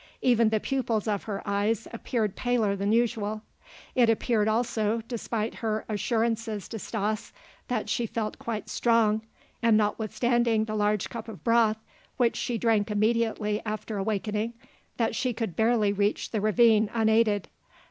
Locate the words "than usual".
2.75-3.43